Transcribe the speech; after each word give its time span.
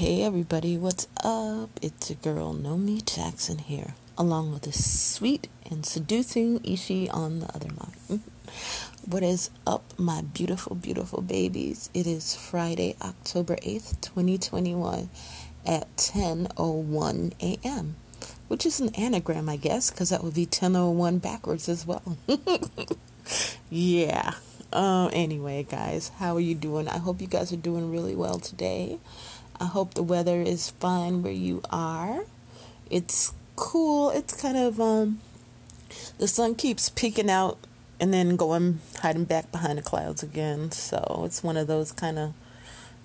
Hey 0.00 0.22
everybody, 0.22 0.78
what's 0.78 1.08
up? 1.22 1.68
It's 1.82 2.08
your 2.08 2.16
girl 2.22 2.54
Nomi 2.54 3.04
Jackson 3.04 3.58
here, 3.58 3.92
along 4.16 4.50
with 4.50 4.62
the 4.62 4.72
sweet 4.72 5.48
and 5.70 5.84
seducing 5.84 6.64
Ishi 6.64 7.10
on 7.10 7.40
the 7.40 7.54
other 7.54 7.68
line. 7.68 8.22
What 9.04 9.22
is 9.22 9.50
up, 9.66 9.84
my 9.98 10.22
beautiful, 10.22 10.74
beautiful 10.74 11.20
babies? 11.20 11.90
It 11.92 12.06
is 12.06 12.34
Friday, 12.34 12.96
October 13.02 13.56
8th, 13.56 14.00
2021 14.00 15.10
at 15.66 15.94
10.01 15.98 17.32
a.m., 17.42 17.96
which 18.48 18.64
is 18.64 18.80
an 18.80 18.94
anagram, 18.94 19.50
I 19.50 19.56
guess, 19.56 19.90
because 19.90 20.08
that 20.08 20.24
would 20.24 20.32
be 20.32 20.46
10.01 20.46 21.20
backwards 21.20 21.68
as 21.68 21.86
well. 21.86 22.16
yeah. 23.68 24.32
Uh, 24.72 25.10
anyway, 25.12 25.62
guys, 25.64 26.10
how 26.16 26.36
are 26.36 26.40
you 26.40 26.54
doing? 26.54 26.88
I 26.88 26.96
hope 26.96 27.20
you 27.20 27.26
guys 27.26 27.52
are 27.52 27.56
doing 27.56 27.90
really 27.90 28.16
well 28.16 28.38
today. 28.38 28.98
I 29.60 29.66
hope 29.66 29.92
the 29.92 30.02
weather 30.02 30.40
is 30.40 30.70
fine 30.70 31.22
where 31.22 31.32
you 31.32 31.60
are. 31.70 32.24
It's 32.88 33.34
cool. 33.56 34.08
It's 34.10 34.40
kind 34.40 34.56
of 34.56 34.80
um 34.80 35.20
the 36.18 36.26
sun 36.26 36.54
keeps 36.54 36.88
peeking 36.88 37.30
out 37.30 37.58
and 38.00 38.12
then 38.14 38.36
going 38.36 38.80
hiding 39.00 39.24
back 39.24 39.52
behind 39.52 39.76
the 39.76 39.82
clouds 39.82 40.22
again. 40.22 40.72
So 40.72 41.22
it's 41.26 41.42
one 41.44 41.58
of 41.58 41.66
those 41.66 41.92
kind 41.92 42.18
of 42.18 42.32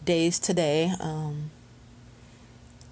days 0.06 0.40
today. 0.40 0.94
Um 1.02 1.52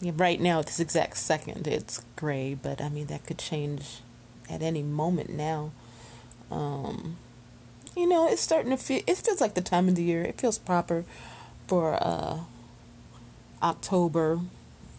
right 0.02 0.42
now 0.42 0.60
at 0.60 0.66
this 0.66 0.82
exact 0.82 1.16
second 1.16 1.66
it's 1.66 2.04
gray, 2.18 2.54
but 2.54 2.82
I 2.82 2.90
mean 2.90 3.08
that 3.08 3.26
could 3.26 3.38
change 3.38 4.02
at 4.50 4.62
any 4.62 4.84
moment 4.84 5.30
now. 5.30 5.72
Um 6.52 7.16
you 7.96 8.10
know, 8.10 8.28
it's 8.28 8.42
starting 8.42 8.72
to 8.72 8.78
feel 8.78 9.04
it 9.08 9.18
feels 9.18 9.40
like 9.40 9.54
the 9.54 9.62
time 9.62 9.88
of 9.88 9.96
the 9.96 10.04
year. 10.04 10.24
It 10.24 10.42
feels 10.42 10.58
proper 10.58 11.06
for 11.66 11.98
uh 12.02 12.40
October 13.64 14.42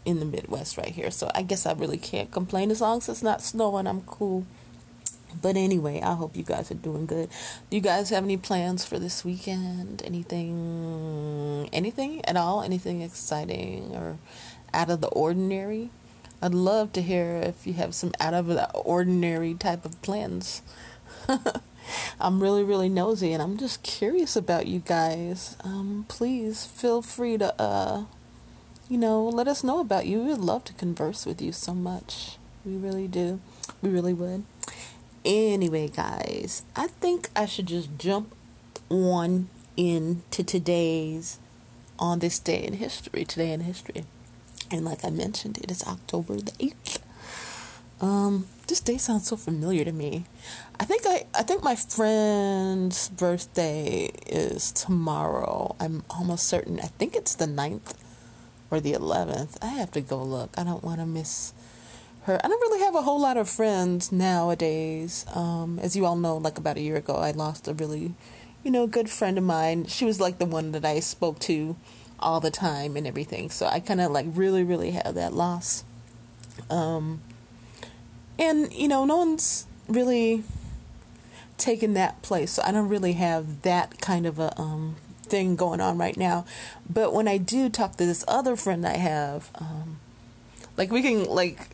in 0.04 0.20
the 0.20 0.26
Midwest 0.26 0.76
right 0.76 0.88
here. 0.88 1.10
So 1.10 1.30
I 1.34 1.42
guess 1.42 1.66
I 1.66 1.72
really 1.72 1.98
can't 1.98 2.30
complain 2.30 2.70
as 2.70 2.80
long 2.80 2.98
as 2.98 3.08
it's 3.08 3.22
not 3.22 3.42
snowing. 3.42 3.86
I'm 3.86 4.02
cool. 4.02 4.46
But 5.40 5.56
anyway, 5.56 6.00
I 6.00 6.14
hope 6.14 6.36
you 6.36 6.44
guys 6.44 6.70
are 6.70 6.74
doing 6.74 7.06
good. 7.06 7.28
Do 7.68 7.76
you 7.76 7.82
guys 7.82 8.10
have 8.10 8.24
any 8.24 8.36
plans 8.36 8.84
for 8.84 8.98
this 8.98 9.24
weekend? 9.24 10.02
Anything, 10.04 11.68
anything 11.72 12.24
at 12.24 12.36
all? 12.36 12.62
Anything 12.62 13.02
exciting 13.02 13.94
or 13.94 14.18
out 14.72 14.90
of 14.90 15.00
the 15.00 15.08
ordinary? 15.08 15.90
I'd 16.40 16.54
love 16.54 16.92
to 16.92 17.02
hear 17.02 17.40
if 17.42 17.66
you 17.66 17.72
have 17.74 17.94
some 17.94 18.12
out 18.20 18.34
of 18.34 18.46
the 18.46 18.70
ordinary 18.72 19.54
type 19.54 19.84
of 19.84 20.00
plans. 20.02 20.62
I'm 22.20 22.40
really, 22.42 22.62
really 22.62 22.88
nosy 22.88 23.32
and 23.32 23.42
I'm 23.42 23.56
just 23.56 23.82
curious 23.82 24.36
about 24.36 24.66
you 24.66 24.80
guys. 24.80 25.56
Um, 25.64 26.04
please 26.08 26.66
feel 26.66 27.02
free 27.02 27.38
to 27.38 27.60
uh, 27.60 28.04
you 28.94 29.00
know, 29.00 29.24
let 29.24 29.48
us 29.48 29.64
know 29.64 29.80
about 29.80 30.06
you. 30.06 30.20
We 30.20 30.28
would 30.28 30.38
love 30.38 30.62
to 30.66 30.72
converse 30.72 31.26
with 31.26 31.42
you 31.42 31.50
so 31.50 31.74
much. 31.74 32.38
We 32.64 32.76
really 32.76 33.08
do. 33.08 33.40
We 33.82 33.90
really 33.90 34.14
would. 34.14 34.44
Anyway, 35.24 35.88
guys, 35.88 36.62
I 36.76 36.86
think 36.86 37.28
I 37.34 37.46
should 37.46 37.66
just 37.66 37.98
jump 37.98 38.32
on 38.88 39.48
into 39.76 40.44
today's 40.44 41.40
on 41.98 42.20
this 42.20 42.38
day 42.38 42.62
in 42.64 42.74
history, 42.74 43.24
today 43.24 43.50
in 43.50 43.62
history. 43.62 44.04
And 44.70 44.84
like 44.84 45.04
I 45.04 45.10
mentioned, 45.10 45.58
it 45.58 45.72
is 45.72 45.82
October 45.82 46.36
the 46.36 46.52
8th. 46.52 46.98
Um, 48.00 48.46
this 48.68 48.78
day 48.78 48.96
sounds 48.98 49.26
so 49.26 49.36
familiar 49.36 49.84
to 49.84 49.92
me. 49.92 50.26
I 50.78 50.84
think 50.84 51.02
I 51.04 51.26
I 51.34 51.42
think 51.42 51.64
my 51.64 51.74
friend's 51.74 53.08
birthday 53.08 54.12
is 54.28 54.70
tomorrow. 54.70 55.74
I'm 55.80 56.04
almost 56.10 56.46
certain. 56.46 56.78
I 56.78 56.86
think 56.98 57.16
it's 57.16 57.34
the 57.34 57.46
9th 57.46 58.03
or 58.70 58.80
the 58.80 58.92
11th. 58.92 59.56
I 59.62 59.68
have 59.68 59.90
to 59.92 60.00
go 60.00 60.22
look. 60.22 60.50
I 60.56 60.64
don't 60.64 60.82
want 60.82 61.00
to 61.00 61.06
miss 61.06 61.52
her. 62.24 62.40
I 62.42 62.48
don't 62.48 62.60
really 62.60 62.80
have 62.84 62.94
a 62.94 63.02
whole 63.02 63.20
lot 63.20 63.36
of 63.36 63.48
friends 63.48 64.10
nowadays. 64.10 65.26
Um, 65.34 65.78
as 65.80 65.96
you 65.96 66.06
all 66.06 66.16
know, 66.16 66.36
like 66.36 66.58
about 66.58 66.76
a 66.76 66.80
year 66.80 66.96
ago, 66.96 67.16
I 67.16 67.30
lost 67.30 67.68
a 67.68 67.74
really, 67.74 68.14
you 68.62 68.70
know, 68.70 68.86
good 68.86 69.10
friend 69.10 69.38
of 69.38 69.44
mine. 69.44 69.86
She 69.86 70.04
was 70.04 70.20
like 70.20 70.38
the 70.38 70.46
one 70.46 70.72
that 70.72 70.84
I 70.84 71.00
spoke 71.00 71.38
to 71.40 71.76
all 72.18 72.40
the 72.40 72.50
time 72.50 72.96
and 72.96 73.06
everything. 73.06 73.50
So 73.50 73.66
I 73.66 73.80
kind 73.80 74.00
of 74.00 74.10
like 74.10 74.26
really, 74.30 74.64
really 74.64 74.92
had 74.92 75.14
that 75.14 75.32
loss. 75.32 75.84
Um, 76.70 77.20
and, 78.38 78.72
you 78.72 78.88
know, 78.88 79.04
no 79.04 79.18
one's 79.18 79.66
really 79.88 80.44
taken 81.58 81.94
that 81.94 82.22
place. 82.22 82.52
So 82.52 82.62
I 82.64 82.72
don't 82.72 82.88
really 82.88 83.12
have 83.14 83.62
that 83.62 84.00
kind 84.00 84.26
of 84.26 84.38
a 84.38 84.58
um, 84.60 84.96
thing 85.34 85.56
going 85.56 85.80
on 85.80 85.98
right 85.98 86.16
now. 86.16 86.44
But 86.88 87.12
when 87.12 87.26
I 87.26 87.38
do 87.38 87.68
talk 87.68 87.96
to 87.96 88.06
this 88.06 88.24
other 88.28 88.54
friend 88.54 88.86
I 88.86 88.98
have, 88.98 89.50
um, 89.56 89.98
like 90.76 90.92
we 90.92 91.02
can 91.02 91.24
like 91.24 91.70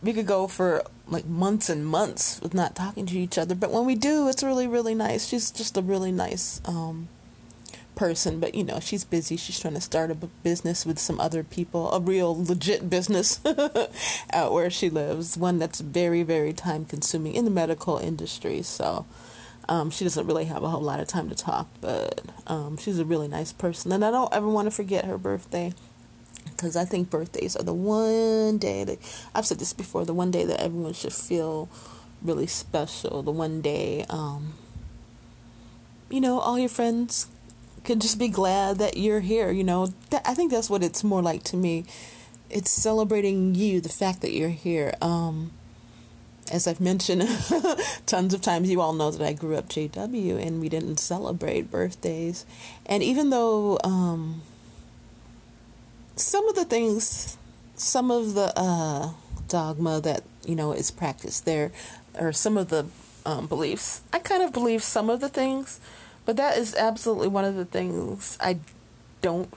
we 0.00 0.12
could 0.12 0.28
go 0.28 0.46
for 0.46 0.84
like 1.08 1.26
months 1.26 1.68
and 1.68 1.84
months 1.84 2.40
with 2.40 2.54
not 2.54 2.76
talking 2.76 3.04
to 3.06 3.18
each 3.18 3.36
other. 3.36 3.56
But 3.56 3.72
when 3.72 3.84
we 3.84 3.96
do, 3.96 4.28
it's 4.28 4.44
really 4.44 4.68
really 4.68 4.94
nice. 4.94 5.26
She's 5.26 5.50
just 5.50 5.76
a 5.76 5.82
really 5.82 6.12
nice 6.12 6.60
um, 6.66 7.08
person, 7.96 8.38
but 8.38 8.54
you 8.54 8.62
know 8.62 8.78
she's 8.78 9.02
busy. 9.02 9.36
She's 9.36 9.58
trying 9.58 9.74
to 9.74 9.80
start 9.80 10.12
a 10.12 10.14
business 10.14 10.86
with 10.86 11.00
some 11.00 11.18
other 11.18 11.42
people, 11.42 11.90
a 11.90 11.98
real 11.98 12.32
legit 12.40 12.88
business 12.88 13.40
out 14.32 14.52
where 14.52 14.70
she 14.70 14.88
lives, 14.88 15.36
one 15.36 15.58
that's 15.58 15.80
very 15.80 16.22
very 16.22 16.52
time 16.52 16.84
consuming 16.84 17.34
in 17.34 17.44
the 17.44 17.50
medical 17.50 17.98
industry. 17.98 18.62
So 18.62 19.04
um, 19.68 19.90
she 19.90 20.04
doesn't 20.04 20.26
really 20.26 20.46
have 20.46 20.62
a 20.62 20.68
whole 20.68 20.80
lot 20.80 21.00
of 21.00 21.08
time 21.08 21.28
to 21.28 21.34
talk, 21.34 21.68
but 21.80 22.22
um, 22.46 22.76
she's 22.78 22.98
a 22.98 23.04
really 23.04 23.28
nice 23.28 23.52
person. 23.52 23.92
And 23.92 24.04
I 24.04 24.10
don't 24.10 24.32
ever 24.32 24.48
want 24.48 24.66
to 24.66 24.70
forget 24.70 25.04
her 25.04 25.18
birthday 25.18 25.74
because 26.44 26.74
I 26.74 26.84
think 26.84 27.10
birthdays 27.10 27.54
are 27.54 27.62
the 27.62 27.74
one 27.74 28.58
day 28.58 28.84
that 28.84 28.98
I've 29.34 29.46
said 29.46 29.58
this 29.58 29.72
before 29.72 30.04
the 30.04 30.14
one 30.14 30.30
day 30.30 30.44
that 30.44 30.60
everyone 30.60 30.94
should 30.94 31.12
feel 31.12 31.68
really 32.22 32.46
special. 32.46 33.22
The 33.22 33.30
one 33.30 33.60
day, 33.60 34.06
um, 34.08 34.54
you 36.10 36.20
know, 36.20 36.40
all 36.40 36.58
your 36.58 36.68
friends 36.68 37.26
can 37.84 38.00
just 38.00 38.18
be 38.18 38.28
glad 38.28 38.78
that 38.78 38.96
you're 38.96 39.20
here. 39.20 39.50
You 39.50 39.64
know, 39.64 39.92
I 40.24 40.34
think 40.34 40.50
that's 40.50 40.70
what 40.70 40.82
it's 40.82 41.04
more 41.04 41.22
like 41.22 41.42
to 41.44 41.56
me. 41.56 41.84
It's 42.50 42.70
celebrating 42.70 43.54
you, 43.54 43.80
the 43.80 43.90
fact 43.90 44.22
that 44.22 44.32
you're 44.32 44.48
here. 44.48 44.94
Um, 45.02 45.52
as 46.50 46.66
I've 46.66 46.80
mentioned 46.80 47.28
tons 48.06 48.34
of 48.34 48.40
times, 48.40 48.70
you 48.70 48.80
all 48.80 48.92
know 48.92 49.10
that 49.10 49.24
I 49.24 49.32
grew 49.32 49.56
up 49.56 49.68
JW 49.68 50.44
and 50.44 50.60
we 50.60 50.68
didn't 50.68 50.98
celebrate 50.98 51.70
birthdays. 51.70 52.44
And 52.86 53.02
even 53.02 53.30
though 53.30 53.78
um, 53.84 54.42
some 56.16 56.48
of 56.48 56.54
the 56.54 56.64
things, 56.64 57.36
some 57.74 58.10
of 58.10 58.34
the 58.34 58.52
uh, 58.56 59.10
dogma 59.48 60.00
that, 60.00 60.22
you 60.44 60.54
know, 60.54 60.72
is 60.72 60.90
practiced 60.90 61.44
there, 61.44 61.70
or 62.18 62.32
some 62.32 62.56
of 62.56 62.68
the 62.68 62.86
um, 63.24 63.46
beliefs, 63.46 64.02
I 64.12 64.18
kind 64.18 64.42
of 64.42 64.52
believe 64.52 64.82
some 64.82 65.10
of 65.10 65.20
the 65.20 65.28
things, 65.28 65.80
but 66.24 66.36
that 66.36 66.56
is 66.58 66.74
absolutely 66.74 67.28
one 67.28 67.44
of 67.44 67.54
the 67.54 67.64
things 67.64 68.36
I 68.40 68.58
don't 69.22 69.52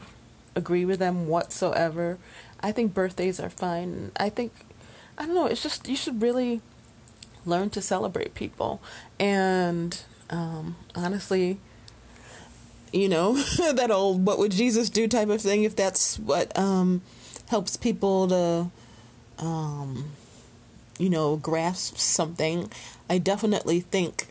agree 0.56 0.86
with 0.86 1.00
them 1.00 1.28
whatsoever. 1.28 2.18
I 2.62 2.72
think 2.72 2.94
birthdays 2.94 3.40
are 3.40 3.50
fine. 3.50 4.12
I 4.18 4.30
think 4.30 4.52
I 5.18 5.26
don't 5.26 5.36
know, 5.36 5.46
it's 5.46 5.64
just 5.64 5.88
you 5.88 5.96
should 5.96 6.22
really 6.22 6.62
learn 7.46 7.70
to 7.72 7.82
celebrate 7.82 8.34
people. 8.34 8.82
And 9.20 10.00
um, 10.30 10.76
honestly, 10.96 11.60
you 12.92 13.10
know, 13.10 13.34
that 13.74 13.92
old 13.92 14.26
what 14.26 14.38
would 14.40 14.52
Jesus 14.52 14.90
do 14.90 15.08
type 15.08 15.30
of 15.30 15.42
thing, 15.42 15.64
if 15.64 15.76
that's 15.76 16.20
what 16.20 16.58
um, 16.58 17.02
helps 17.50 17.78
people 17.78 18.28
to, 18.28 19.44
um, 19.44 20.12
you 20.98 21.10
know, 21.10 21.38
grasp 21.38 21.98
something, 21.98 22.72
I 23.10 23.18
definitely 23.18 23.82
think 23.82 24.28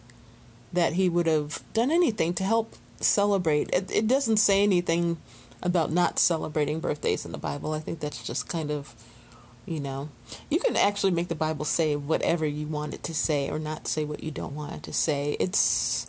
that 0.72 0.94
he 0.94 1.09
would 1.09 1.26
have 1.26 1.62
done 1.72 1.91
anything 1.91 2.32
to 2.34 2.44
help 2.44 2.75
celebrate. 3.00 3.70
It, 3.75 3.91
it 3.91 4.06
doesn't 4.06 4.37
say 4.37 4.62
anything 4.62 5.19
about 5.62 5.91
not 5.91 6.19
celebrating 6.19 6.81
birthdays 6.81 7.25
in 7.25 7.32
the 7.32 7.38
Bible. 7.38 7.73
I 7.73 7.81
think 7.81 8.00
that's 8.00 8.25
just 8.25 8.49
kind 8.49 8.70
of 8.70 8.94
you 9.67 9.81
know, 9.81 10.09
you 10.49 10.59
can 10.59 10.77
actually 10.77 11.12
make 11.12 11.29
the 11.29 11.35
Bible 11.35 11.65
say 11.65 11.97
whatever 11.97 12.47
you 12.47 12.67
want 12.67 12.95
it 12.95 13.03
to 13.05 13.15
say 13.15 13.51
or 13.51 13.59
not 13.59 13.87
say 13.87 14.05
what 14.05 14.23
you 14.23 14.31
don't 14.31 14.55
want 14.55 14.75
it 14.75 14.83
to 14.85 14.93
say. 14.93 15.37
It's 15.39 16.07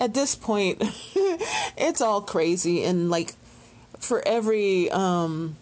at 0.00 0.14
this 0.14 0.34
point, 0.34 0.78
it's 1.76 2.00
all 2.00 2.20
crazy. 2.20 2.84
And 2.84 3.10
like 3.10 3.34
for 3.98 4.26
every 4.26 4.90
um, 4.90 5.56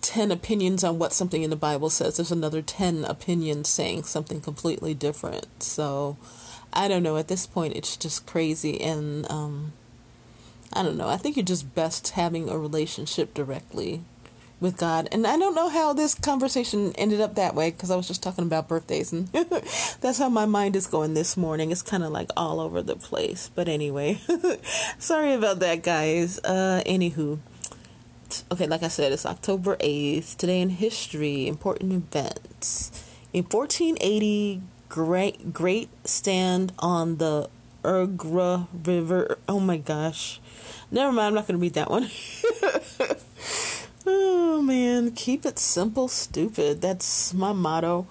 10 0.00 0.30
opinions 0.30 0.84
on 0.84 0.98
what 0.98 1.12
something 1.12 1.42
in 1.42 1.50
the 1.50 1.56
Bible 1.56 1.90
says, 1.90 2.16
there's 2.16 2.32
another 2.32 2.62
10 2.62 3.04
opinions 3.04 3.68
saying 3.68 4.04
something 4.04 4.40
completely 4.40 4.94
different. 4.94 5.62
So 5.62 6.16
I 6.72 6.88
don't 6.88 7.02
know. 7.02 7.16
At 7.16 7.28
this 7.28 7.46
point, 7.46 7.76
it's 7.76 7.96
just 7.96 8.26
crazy. 8.26 8.80
And 8.80 9.30
um, 9.30 9.72
I 10.72 10.82
don't 10.82 10.96
know. 10.96 11.08
I 11.08 11.16
think 11.16 11.36
you're 11.36 11.44
just 11.44 11.74
best 11.74 12.10
having 12.10 12.48
a 12.48 12.58
relationship 12.58 13.32
directly 13.32 14.02
with 14.60 14.76
God. 14.76 15.08
And 15.12 15.26
I 15.26 15.36
don't 15.36 15.54
know 15.54 15.68
how 15.68 15.92
this 15.92 16.14
conversation 16.14 16.92
ended 16.96 17.20
up 17.20 17.34
that 17.34 17.54
way 17.54 17.70
because 17.70 17.90
I 17.90 17.96
was 17.96 18.08
just 18.08 18.22
talking 18.22 18.44
about 18.44 18.68
birthdays 18.68 19.12
and 19.12 19.28
that's 20.00 20.18
how 20.18 20.28
my 20.28 20.46
mind 20.46 20.76
is 20.76 20.86
going 20.86 21.14
this 21.14 21.36
morning. 21.36 21.70
It's 21.70 21.82
kind 21.82 22.02
of 22.02 22.10
like 22.12 22.30
all 22.36 22.60
over 22.60 22.82
the 22.82 22.96
place. 22.96 23.50
But 23.54 23.68
anyway, 23.68 24.20
sorry 24.98 25.34
about 25.34 25.58
that, 25.60 25.82
guys. 25.82 26.38
Uh, 26.38 26.82
anywho, 26.86 27.38
Okay, 28.50 28.66
like 28.66 28.82
I 28.82 28.88
said, 28.88 29.12
it's 29.12 29.26
October 29.26 29.76
8th. 29.76 30.36
Today 30.36 30.60
in 30.60 30.70
history, 30.70 31.46
important 31.46 31.92
events. 31.92 32.90
In 33.32 33.44
1480, 33.44 34.60
great 34.88 35.52
great 35.52 35.88
stand 36.06 36.72
on 36.78 37.18
the 37.18 37.48
Ugra 37.84 38.66
River. 38.84 39.38
Oh 39.48 39.60
my 39.60 39.76
gosh. 39.76 40.40
Never 40.90 41.12
mind, 41.12 41.28
I'm 41.28 41.34
not 41.34 41.46
going 41.46 41.58
to 41.58 41.62
read 41.62 41.74
that 41.74 41.90
one. 41.90 42.10
oh 44.06 44.62
man, 44.62 45.12
keep 45.12 45.44
it 45.44 45.58
simple, 45.58 46.08
stupid. 46.08 46.80
That's 46.80 47.34
my 47.34 47.52
motto. 47.52 48.06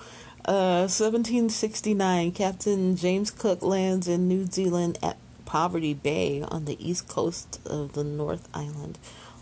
Uh, 0.45 0.87
1769, 0.89 2.31
Captain 2.33 2.95
James 2.95 3.31
Cook 3.31 3.61
lands 3.61 4.07
in 4.07 4.27
New 4.27 4.45
Zealand 4.45 4.97
at 5.01 5.17
Poverty 5.45 5.93
Bay 5.93 6.41
on 6.41 6.65
the 6.65 6.77
east 6.85 7.07
coast 7.07 7.61
of 7.65 7.93
the 7.93 8.03
North 8.03 8.49
Island. 8.53 8.97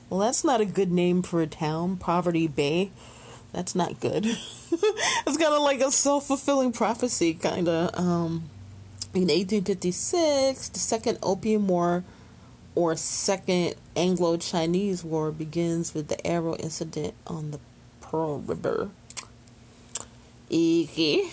Well, 0.10 0.20
that's 0.20 0.44
not 0.44 0.62
a 0.62 0.66
good 0.66 0.92
name 0.92 1.24
for 1.24 1.42
a 1.42 1.48
town, 1.48 1.98
Poverty 1.98 2.48
Bay. 2.48 2.92
That's 3.54 3.76
not 3.76 4.00
good. 4.00 4.26
it's 4.72 5.38
kind 5.38 5.54
of 5.54 5.62
like 5.62 5.82
a 5.82 5.92
self 5.92 6.28
fulfilling 6.28 6.72
prophecy, 6.72 7.34
kind 7.34 7.68
of. 7.68 7.98
Um, 7.98 8.50
in 9.14 9.28
1856, 9.28 10.70
the 10.70 10.80
Second 10.80 11.18
Opium 11.24 11.68
War 11.68 12.04
or 12.76 12.96
Second 12.96 13.76
Anglo 13.96 14.38
Chinese 14.38 15.04
War 15.04 15.32
begins 15.32 15.94
with 15.94 16.08
the 16.08 16.26
arrow 16.26 16.56
incident 16.56 17.14
on 17.28 17.52
the 17.52 17.60
Pearl 18.00 18.40
River. 18.40 18.90
Okay. 20.48 21.30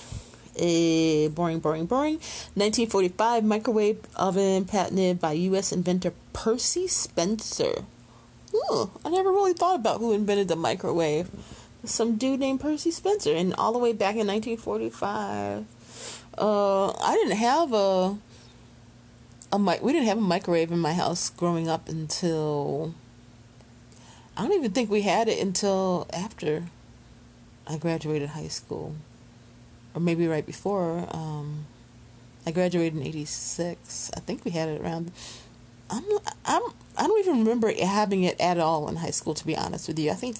Uh, 0.58 1.28
boring, 1.30 1.60
boring, 1.60 1.86
boring. 1.86 2.14
1945 2.54 3.44
microwave 3.44 4.00
oven 4.16 4.64
patented 4.64 5.20
by 5.20 5.32
U.S. 5.32 5.72
inventor 5.72 6.12
Percy 6.32 6.88
Spencer. 6.88 7.84
Ooh, 8.54 8.90
I 9.04 9.10
never 9.10 9.30
really 9.30 9.52
thought 9.52 9.76
about 9.76 10.00
who 10.00 10.12
invented 10.12 10.48
the 10.48 10.56
microwave. 10.56 11.30
Some 11.84 12.16
dude 12.16 12.40
named 12.40 12.60
Percy 12.60 12.90
Spencer, 12.90 13.34
and 13.34 13.54
all 13.54 13.72
the 13.72 13.78
way 13.78 13.92
back 13.92 14.16
in 14.16 14.26
1945. 14.26 15.64
Uh, 16.36 16.88
I 16.90 17.14
didn't 17.14 17.36
have 17.36 17.72
a 17.72 18.18
a 19.52 19.58
mic. 19.58 19.82
We 19.82 19.92
didn't 19.92 20.08
have 20.08 20.18
a 20.18 20.22
microwave 20.22 20.70
in 20.70 20.78
my 20.78 20.94
house 20.94 21.30
growing 21.30 21.68
up 21.68 21.88
until 21.88 22.94
I 24.36 24.42
don't 24.42 24.52
even 24.52 24.72
think 24.72 24.90
we 24.90 25.02
had 25.02 25.28
it 25.28 25.40
until 25.40 26.06
after 26.12 26.66
I 27.66 27.76
graduated 27.76 28.30
high 28.30 28.48
school, 28.48 28.96
or 29.94 30.00
maybe 30.00 30.26
right 30.26 30.46
before. 30.46 31.06
Um, 31.10 31.66
I 32.46 32.50
graduated 32.50 32.98
in 32.98 33.06
'86. 33.06 34.10
I 34.16 34.20
think 34.20 34.44
we 34.44 34.50
had 34.52 34.68
it 34.68 34.80
around. 34.80 35.12
I'm 35.90 36.04
I'm 36.44 36.62
I 36.96 37.06
don't 37.06 37.18
even 37.20 37.38
remember 37.40 37.72
having 37.74 38.24
it 38.24 38.40
at 38.40 38.58
all 38.58 38.88
in 38.88 38.96
high 38.96 39.10
school. 39.10 39.34
To 39.34 39.46
be 39.46 39.56
honest 39.56 39.88
with 39.88 39.98
you, 39.98 40.10
I 40.10 40.14
think 40.14 40.36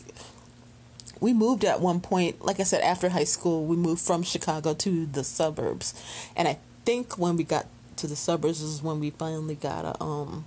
we 1.20 1.32
moved 1.32 1.64
at 1.64 1.80
one 1.80 2.00
point, 2.00 2.44
like 2.44 2.60
I 2.60 2.62
said, 2.62 2.82
after 2.82 3.08
high 3.08 3.24
school, 3.24 3.64
we 3.64 3.76
moved 3.76 4.00
from 4.00 4.22
Chicago 4.22 4.74
to 4.74 5.06
the 5.06 5.24
suburbs. 5.24 5.94
And 6.36 6.46
I 6.46 6.58
think 6.84 7.18
when 7.18 7.36
we 7.36 7.44
got 7.44 7.66
to 7.98 8.06
the 8.06 8.16
suburbs 8.16 8.62
is 8.62 8.82
when 8.82 9.00
we 9.00 9.10
finally 9.10 9.54
got 9.54 9.84
a 9.84 10.02
um 10.02 10.44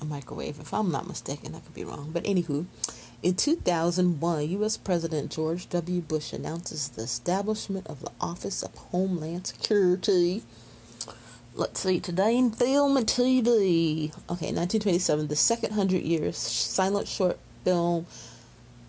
a 0.00 0.04
microwave. 0.04 0.58
If 0.60 0.74
I'm 0.74 0.90
not 0.90 1.06
mistaken, 1.06 1.54
I 1.54 1.60
could 1.60 1.74
be 1.74 1.84
wrong. 1.84 2.10
But 2.12 2.24
anywho, 2.24 2.66
in 3.22 3.34
2001, 3.34 4.48
U.S. 4.50 4.76
President 4.76 5.30
George 5.30 5.68
W. 5.70 6.00
Bush 6.00 6.32
announces 6.32 6.88
the 6.88 7.02
establishment 7.02 7.86
of 7.86 8.00
the 8.00 8.10
Office 8.20 8.62
of 8.62 8.74
Homeland 8.74 9.46
Security. 9.46 10.42
Let's 11.54 11.80
see, 11.80 12.00
today 12.00 12.36
in 12.36 12.50
film 12.50 12.96
and 12.96 13.06
TV. 13.06 14.12
Okay, 14.28 14.52
1927, 14.52 15.28
the 15.28 15.36
second 15.36 15.72
hundred 15.72 16.02
years 16.02 16.36
silent 16.36 17.06
short 17.06 17.38
film 17.64 18.06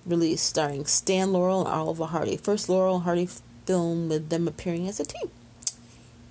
release 0.05 0.41
starring 0.41 0.85
Stan 0.85 1.31
Laurel 1.31 1.61
and 1.61 1.69
Oliver 1.69 2.05
Hardy. 2.05 2.37
First 2.37 2.69
Laurel 2.69 2.95
and 2.95 3.03
Hardy 3.03 3.29
film 3.65 4.09
with 4.09 4.29
them 4.29 4.47
appearing 4.47 4.87
as 4.87 4.99
a 4.99 5.05
team. 5.05 5.29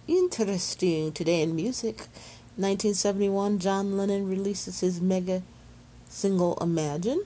Interesting. 0.08 1.12
Today 1.12 1.42
in 1.42 1.54
music, 1.54 2.08
1971, 2.56 3.60
John 3.60 3.96
Lennon 3.96 4.28
releases 4.28 4.80
his 4.80 5.00
mega 5.00 5.42
single 6.08 6.58
Imagine. 6.60 7.24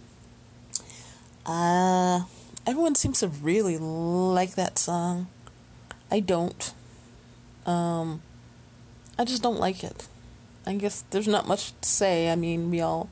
Uh, 1.47 2.25
everyone 2.67 2.95
seems 2.95 3.21
to 3.21 3.29
really 3.29 3.79
like 3.79 4.57
that 4.57 4.79
song. 4.79 5.29
I 6.11 6.21
don't. 6.21 6.75
Um, 7.65 8.21
I 9.19 9.25
just 9.25 9.43
don't 9.43 9.59
like 9.59 9.83
it. 9.83 10.07
I 10.67 10.75
guess 10.75 11.03
there's 11.11 11.29
not 11.29 11.49
much 11.49 11.73
to 11.81 11.89
say. 11.89 12.31
I 12.31 12.37
mean, 12.37 12.71
we 12.71 12.83
all 12.83 13.09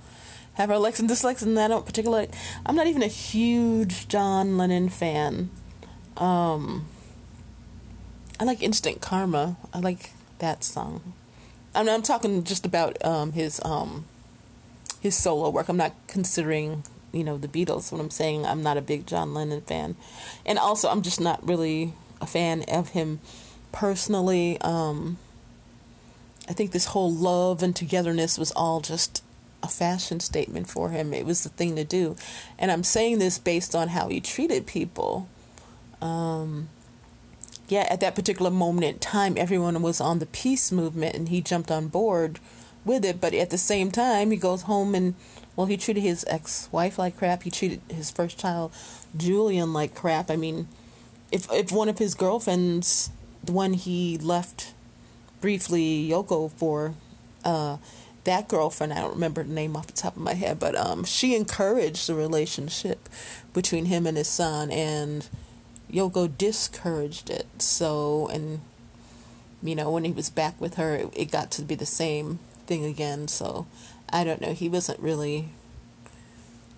have 0.54 0.70
our 0.70 0.78
likes 0.78 1.00
and 1.00 1.08
dislikes, 1.08 1.40
and 1.40 1.58
I 1.58 1.68
don't 1.68 1.86
particularly. 1.86 2.28
I'm 2.66 2.76
not 2.76 2.86
even 2.86 3.02
a 3.02 3.06
huge 3.06 4.08
John 4.08 4.58
Lennon 4.58 4.90
fan. 4.90 5.48
Um, 6.18 6.86
I 8.44 8.46
like 8.46 8.62
Instant 8.62 9.00
Karma. 9.00 9.56
I 9.72 9.78
like 9.78 10.10
that 10.38 10.62
song. 10.64 11.14
I 11.74 11.82
mean, 11.82 11.94
I'm 11.94 12.02
talking 12.02 12.44
just 12.44 12.66
about 12.66 13.02
um, 13.02 13.32
his 13.32 13.58
um, 13.64 14.04
his 15.00 15.16
solo 15.16 15.48
work. 15.48 15.70
I'm 15.70 15.78
not 15.78 15.94
considering 16.08 16.84
you 17.10 17.24
know 17.24 17.38
the 17.38 17.48
Beatles. 17.48 17.90
When 17.90 18.02
I'm 18.02 18.10
saying 18.10 18.44
I'm 18.44 18.62
not 18.62 18.76
a 18.76 18.82
big 18.82 19.06
John 19.06 19.32
Lennon 19.32 19.62
fan, 19.62 19.96
and 20.44 20.58
also 20.58 20.90
I'm 20.90 21.00
just 21.00 21.22
not 21.22 21.48
really 21.48 21.94
a 22.20 22.26
fan 22.26 22.64
of 22.68 22.90
him 22.90 23.20
personally. 23.72 24.60
Um, 24.60 25.16
I 26.46 26.52
think 26.52 26.72
this 26.72 26.88
whole 26.88 27.10
love 27.10 27.62
and 27.62 27.74
togetherness 27.74 28.36
was 28.36 28.50
all 28.50 28.82
just 28.82 29.24
a 29.62 29.68
fashion 29.68 30.20
statement 30.20 30.68
for 30.68 30.90
him. 30.90 31.14
It 31.14 31.24
was 31.24 31.44
the 31.44 31.48
thing 31.48 31.76
to 31.76 31.84
do. 31.84 32.14
And 32.58 32.70
I'm 32.70 32.84
saying 32.84 33.20
this 33.20 33.38
based 33.38 33.74
on 33.74 33.88
how 33.88 34.08
he 34.08 34.20
treated 34.20 34.66
people. 34.66 35.30
Um, 36.02 36.68
yeah, 37.68 37.86
at 37.90 38.00
that 38.00 38.14
particular 38.14 38.50
moment 38.50 38.84
in 38.84 38.98
time, 38.98 39.36
everyone 39.36 39.80
was 39.80 40.00
on 40.00 40.18
the 40.18 40.26
peace 40.26 40.70
movement 40.70 41.14
and 41.14 41.28
he 41.28 41.40
jumped 41.40 41.70
on 41.70 41.88
board 41.88 42.38
with 42.84 43.04
it. 43.04 43.20
But 43.20 43.34
at 43.34 43.50
the 43.50 43.58
same 43.58 43.90
time, 43.90 44.30
he 44.30 44.36
goes 44.36 44.62
home 44.62 44.94
and, 44.94 45.14
well, 45.56 45.66
he 45.66 45.76
treated 45.76 46.02
his 46.02 46.24
ex 46.28 46.68
wife 46.72 46.98
like 46.98 47.16
crap. 47.16 47.42
He 47.42 47.50
treated 47.50 47.80
his 47.88 48.10
first 48.10 48.38
child, 48.38 48.72
Julian, 49.16 49.72
like 49.72 49.94
crap. 49.94 50.30
I 50.30 50.36
mean, 50.36 50.68
if, 51.32 51.50
if 51.52 51.72
one 51.72 51.88
of 51.88 51.98
his 51.98 52.14
girlfriends, 52.14 53.10
the 53.42 53.52
one 53.52 53.72
he 53.72 54.18
left 54.18 54.74
briefly, 55.40 56.08
Yoko, 56.08 56.50
for, 56.52 56.94
uh, 57.44 57.78
that 58.24 58.48
girlfriend, 58.48 58.92
I 58.92 59.00
don't 59.00 59.14
remember 59.14 59.42
the 59.42 59.52
name 59.52 59.76
off 59.76 59.86
the 59.86 59.92
top 59.92 60.16
of 60.16 60.22
my 60.22 60.34
head, 60.34 60.58
but 60.58 60.74
um, 60.76 61.04
she 61.04 61.34
encouraged 61.36 62.08
the 62.08 62.14
relationship 62.14 63.08
between 63.52 63.84
him 63.86 64.06
and 64.06 64.16
his 64.16 64.28
son, 64.28 64.70
and 64.70 65.28
Yoko 65.94 66.36
discouraged 66.36 67.30
it. 67.30 67.46
So, 67.58 68.28
and 68.28 68.60
you 69.62 69.74
know, 69.74 69.90
when 69.90 70.04
he 70.04 70.12
was 70.12 70.28
back 70.28 70.60
with 70.60 70.74
her, 70.74 70.96
it, 70.96 71.10
it 71.14 71.30
got 71.30 71.50
to 71.52 71.62
be 71.62 71.74
the 71.74 71.86
same 71.86 72.40
thing 72.66 72.84
again. 72.84 73.28
So, 73.28 73.66
I 74.10 74.24
don't 74.24 74.40
know. 74.40 74.52
He 74.52 74.68
wasn't 74.68 75.00
really. 75.00 75.50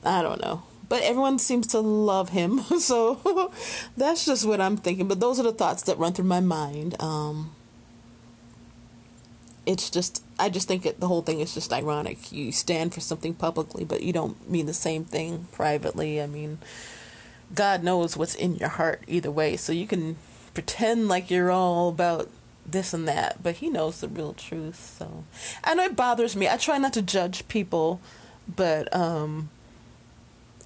I 0.05 0.23
don't 0.23 0.41
know. 0.41 0.65
But 0.89 1.03
everyone 1.03 1.39
seems 1.41 1.67
to 1.69 1.81
love 1.81 2.29
him. 2.29 2.61
So, 2.79 3.51
that's 3.97 4.25
just 4.27 4.45
what 4.47 4.61
I'm 4.61 4.77
thinking. 4.77 5.09
But 5.09 5.21
those 5.21 5.41
are 5.41 5.45
the 5.45 5.53
thoughts 5.53 5.83
that 5.85 5.99
run 5.99 6.13
through 6.13 6.27
my 6.27 6.41
mind. 6.41 7.01
Um, 7.03 7.57
it's 9.65 9.91
just 9.91 10.23
I 10.39 10.49
just 10.49 10.69
think 10.69 10.87
it, 10.87 11.01
the 11.01 11.09
whole 11.09 11.23
thing 11.23 11.41
is 11.41 11.55
just 11.55 11.73
ironic. 11.73 12.31
You 12.31 12.53
stand 12.53 12.95
for 12.95 13.01
something 13.01 13.35
publicly, 13.35 13.85
but 13.85 14.03
you 14.03 14.13
don't 14.13 14.49
mean 14.49 14.67
the 14.67 14.75
same 14.75 15.05
thing 15.05 15.49
privately. 15.53 16.21
I 16.23 16.27
mean, 16.27 16.59
God 17.55 17.83
knows 17.83 18.17
what's 18.17 18.35
in 18.35 18.57
your 18.57 18.71
heart 18.71 19.03
either 19.07 19.31
way. 19.31 19.57
So 19.57 19.73
you 19.73 19.87
can 19.87 20.17
pretend 20.55 21.09
like 21.09 21.31
you're 21.31 21.51
all 21.51 21.89
about 21.89 22.29
this 22.65 22.93
and 22.93 23.07
that, 23.07 23.43
but 23.43 23.57
He 23.57 23.69
knows 23.69 24.01
the 24.01 24.09
real 24.09 24.33
truth. 24.33 24.97
So 24.99 25.25
I 25.63 25.75
know 25.75 25.85
it 25.85 25.97
bothers 25.97 26.37
me. 26.37 26.49
I 26.49 26.57
try 26.57 26.79
not 26.79 26.93
to 26.95 27.03
judge 27.03 27.47
people, 27.49 28.01
but 28.55 28.95
um, 28.95 29.51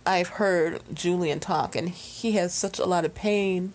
I've 0.06 0.28
heard 0.28 0.82
Julian 0.94 1.40
talk, 1.40 1.76
and 1.76 1.88
he 1.88 2.32
has 2.32 2.54
such 2.54 2.78
a 2.78 2.86
lot 2.86 3.04
of 3.04 3.14
pain, 3.14 3.72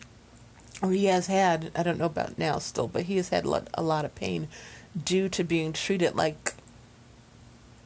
or 0.82 0.92
he 0.92 1.06
has 1.06 1.28
had. 1.28 1.72
I 1.76 1.84
don't 1.84 2.00
know 2.00 2.06
about 2.06 2.38
now 2.38 2.58
still, 2.58 2.88
but 2.88 3.04
he 3.04 3.18
has 3.18 3.30
had 3.30 3.46
a 3.46 3.84
lot 3.84 4.06
of 4.06 4.16
pain 4.16 4.48
due 5.04 5.30
to 5.30 5.44
being 5.44 5.74
treated 5.74 6.16
like 6.16 6.54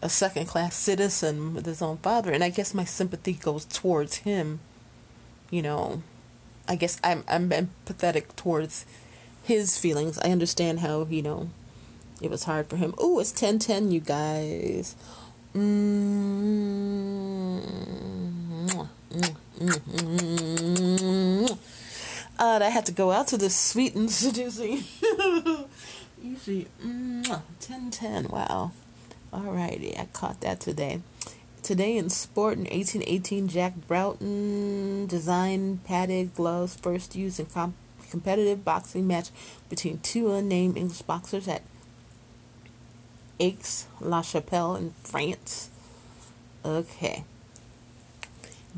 a 0.02 0.10
second 0.10 0.46
class 0.46 0.76
citizen 0.76 1.54
with 1.54 1.66
his 1.66 1.82
own 1.82 1.98
father. 1.98 2.32
And 2.32 2.44
I 2.44 2.50
guess 2.50 2.74
my 2.74 2.86
sympathy 2.86 3.34
goes 3.34 3.66
towards 3.66 4.18
him. 4.18 4.62
You 5.50 5.62
know, 5.62 6.04
I 6.68 6.76
guess 6.76 7.00
I'm 7.04 7.24
I'm 7.28 7.50
empathetic 7.50 8.36
towards 8.36 8.86
his 9.44 9.78
feelings. 9.78 10.20
I 10.20 10.30
understand 10.30 10.80
how, 10.82 11.08
you 11.10 11.22
know, 11.22 11.50
it 12.22 12.30
was 12.30 12.44
hard 12.44 12.68
for 12.68 12.78
him. 12.78 12.94
Oh, 12.98 13.20
it's 13.20 13.32
1010, 13.32 13.92
you 13.92 14.00
guys. 14.00 14.96
Mm-hmm. 15.56 16.00
Uh, 22.40 22.60
I 22.62 22.70
had 22.70 22.86
to 22.86 22.92
go 22.94 23.12
out 23.12 23.28
to 23.28 23.38
the 23.38 23.50
sweet 23.50 23.96
and 23.96 24.10
seducing. 24.24 24.84
Ishi. 26.24 26.68
10 26.82 27.92
10. 27.92 28.28
Wow. 28.30 28.72
Alrighty. 29.34 30.00
I 30.00 30.06
caught 30.14 30.40
that 30.42 30.60
today. 30.60 31.02
Today 31.70 31.98
in 31.98 32.10
sport 32.10 32.54
in 32.54 32.62
1818, 32.62 33.48
Jack 33.48 33.74
Broughton 33.88 35.06
designed 35.06 35.84
padded 35.84 36.34
gloves 36.34 36.76
first 36.76 37.16
used 37.16 37.40
in 37.40 37.46
comp- 37.46 37.76
competitive 38.10 38.66
boxing 38.66 39.06
match 39.06 39.30
between 39.70 40.00
two 40.00 40.34
unnamed 40.34 40.76
English 40.78 41.04
boxers 41.04 41.48
at 41.48 41.62
Aix-la-Chapelle 43.40 44.78
in 44.78 44.94
France. 45.04 45.70
Okay. 46.66 47.24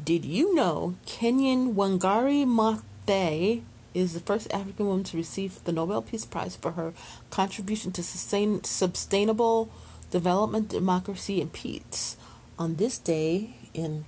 Did 0.04 0.26
you 0.26 0.54
know 0.54 0.96
Kenyan 1.06 1.74
Wangari 1.74 2.44
Maathai 2.46 3.62
is 3.94 4.12
the 4.12 4.20
first 4.20 4.52
African 4.52 4.86
woman 4.88 5.06
to 5.06 5.16
receive 5.16 5.64
the 5.64 5.72
Nobel 5.72 6.02
Peace 6.02 6.26
Prize 6.26 6.58
for 6.58 6.72
her 6.72 6.92
contribution 7.30 7.94
to 7.94 8.04
sustain, 8.04 8.66
sustainable 8.66 9.70
development, 10.10 10.68
democracy, 10.68 11.40
and 11.40 11.54
peace 11.54 12.18
on 12.58 12.76
this 12.76 12.98
day 12.98 13.56
in 13.74 14.06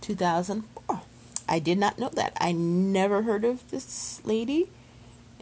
2004. 0.00 1.00
I 1.48 1.58
did 1.58 1.78
not 1.78 1.98
know 1.98 2.10
that. 2.10 2.36
I 2.40 2.52
never 2.52 3.22
heard 3.22 3.44
of 3.44 3.70
this 3.70 4.20
lady 4.24 4.68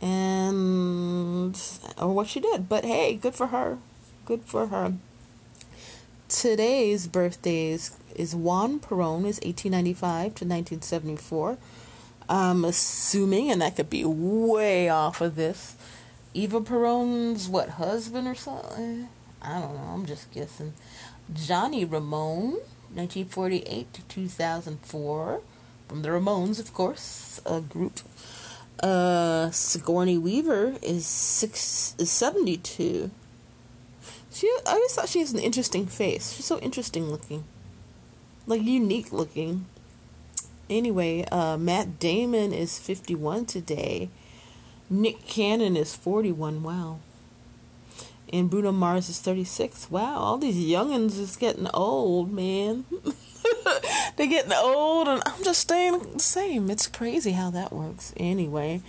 and 0.00 1.58
or 1.96 2.12
what 2.12 2.26
she 2.26 2.40
did. 2.40 2.68
But 2.68 2.84
hey, 2.84 3.14
good 3.14 3.34
for 3.34 3.48
her. 3.48 3.78
Good 4.24 4.42
for 4.44 4.66
her. 4.66 4.94
Today's 6.28 7.06
birthdays 7.06 7.96
is 8.16 8.34
Juan 8.34 8.80
Perón 8.80 9.26
is 9.26 9.38
1895 9.40 10.22
to 10.22 10.44
1974. 10.44 11.58
I'm 12.28 12.64
assuming, 12.64 13.50
and 13.50 13.62
I 13.62 13.70
could 13.70 13.90
be 13.90 14.04
way 14.04 14.88
off 14.88 15.20
of 15.20 15.36
this, 15.36 15.76
Eva 16.34 16.60
Perón's 16.60 17.48
what 17.48 17.70
husband 17.70 18.26
or 18.26 18.34
something. 18.34 19.08
I 19.42 19.60
don't 19.60 19.74
know. 19.74 19.90
I'm 19.92 20.06
just 20.06 20.30
guessing. 20.30 20.72
Johnny 21.34 21.84
Ramone, 21.84 22.60
1948 22.94 23.92
to 23.92 24.02
2004, 24.02 25.40
from 25.88 26.02
the 26.02 26.08
Ramones, 26.08 26.60
of 26.60 26.72
course, 26.72 27.40
a 27.44 27.60
group. 27.60 28.00
Uh, 28.82 29.50
Sigourney 29.50 30.16
Weaver 30.16 30.76
is 30.80 31.06
six 31.06 31.94
is 31.98 32.10
72. 32.10 33.10
She, 34.32 34.46
I 34.66 34.72
always 34.72 34.94
thought 34.94 35.08
she 35.08 35.20
has 35.20 35.32
an 35.32 35.40
interesting 35.40 35.86
face. 35.86 36.32
She's 36.32 36.46
so 36.46 36.58
interesting 36.60 37.10
looking, 37.10 37.44
like 38.46 38.62
unique 38.62 39.12
looking. 39.12 39.66
Anyway, 40.70 41.26
uh, 41.30 41.58
Matt 41.58 41.98
Damon 41.98 42.52
is 42.52 42.78
51 42.78 43.44
today. 43.44 44.08
Nick 44.88 45.26
Cannon 45.26 45.76
is 45.76 45.94
41. 45.94 46.62
Wow. 46.62 47.00
And 48.32 48.48
Bruno 48.48 48.72
Mars 48.72 49.08
is 49.10 49.20
36. 49.20 49.90
Wow, 49.90 50.16
all 50.16 50.38
these 50.38 50.56
youngins 50.56 51.18
is 51.18 51.36
getting 51.36 51.68
old, 51.74 52.32
man. 52.32 52.86
They're 54.16 54.26
getting 54.26 54.52
old, 54.52 55.08
and 55.08 55.22
I'm 55.26 55.44
just 55.44 55.60
staying 55.60 55.98
the 56.14 56.18
same. 56.18 56.70
It's 56.70 56.86
crazy 56.86 57.32
how 57.32 57.50
that 57.50 57.72
works. 57.72 58.14
Anyway, 58.16 58.80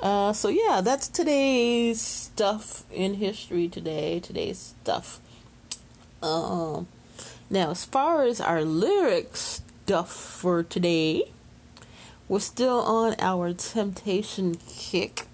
uh, 0.00 0.32
so 0.32 0.48
yeah, 0.48 0.80
that's 0.80 1.08
today's 1.08 2.00
stuff 2.00 2.84
in 2.92 3.14
history 3.14 3.68
today. 3.68 4.20
Today's 4.20 4.74
stuff. 4.82 5.20
Um, 6.22 6.86
now, 7.50 7.70
as 7.70 7.84
far 7.84 8.24
as 8.24 8.40
our 8.40 8.64
lyrics 8.64 9.62
stuff 9.84 10.10
for 10.12 10.62
today, 10.62 11.24
we're 12.28 12.40
still 12.40 12.78
on 12.80 13.14
our 13.18 13.52
temptation 13.52 14.56
kick. 14.68 15.26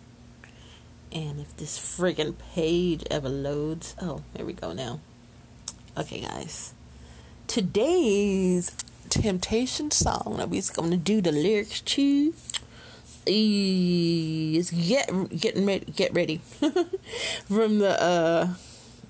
And 1.13 1.41
if 1.41 1.57
this 1.57 1.79
friggin' 1.79 2.37
page 2.55 3.03
ever 3.11 3.29
loads. 3.29 3.97
Oh, 4.01 4.23
here 4.37 4.47
we 4.47 4.53
go 4.53 4.73
now. 4.73 5.01
Okay, 5.97 6.21
guys. 6.21 6.73
Today's 7.49 8.71
temptation 9.09 9.91
song 9.91 10.37
that 10.39 10.49
we're 10.49 10.63
going 10.73 10.91
to 10.93 10.97
do 10.97 11.21
the 11.21 11.33
lyrics 11.33 11.81
to 11.81 12.33
is 13.27 14.71
get 14.71 15.11
getting 15.37 15.67
ready 15.67 15.85
get 15.93 16.15
ready 16.15 16.39
from 17.45 17.79
the 17.79 18.01
uh 18.01 18.55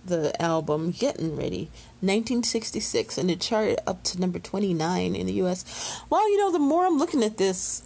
the 0.06 0.42
album 0.42 0.90
getting 0.90 1.36
ready 1.36 1.70
1966 2.00 3.18
and 3.18 3.30
it 3.30 3.40
charted 3.40 3.78
up 3.86 4.02
to 4.02 4.18
number 4.18 4.38
29 4.38 5.14
in 5.14 5.26
the 5.26 5.34
US 5.34 6.02
well 6.08 6.28
you 6.30 6.38
know 6.38 6.50
the 6.50 6.58
more 6.58 6.86
I'm 6.86 6.98
looking 6.98 7.22
at 7.22 7.36
this 7.36 7.82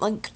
like 0.00 0.30